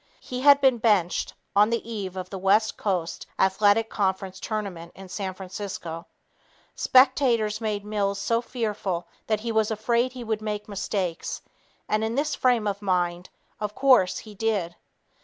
He 0.19 0.41
had 0.41 0.59
been 0.61 0.79
benched 0.79 1.35
on 1.55 1.69
the 1.69 1.87
eve 1.87 2.17
of 2.17 2.31
the 2.31 2.39
West 2.39 2.75
Coast 2.75 3.27
Athletic 3.37 3.87
Conference 3.87 4.39
tournament 4.39 4.91
in 4.95 5.07
San 5.09 5.35
Francisco. 5.35 6.07
Spectators 6.73 7.61
made 7.61 7.85
Mills 7.85 8.17
so 8.17 8.41
fearful 8.41 9.05
that 9.27 9.41
he 9.41 9.51
was 9.51 9.69
afraid 9.69 10.13
he 10.13 10.23
would 10.23 10.41
make 10.41 10.67
mistakes 10.67 11.43
and 11.87 12.03
in 12.03 12.15
this 12.15 12.33
frame 12.33 12.65
of 12.65 12.81
mind, 12.81 13.29
of 13.59 13.75
course, 13.75 14.17
he 14.17 14.33
did. 14.33 14.75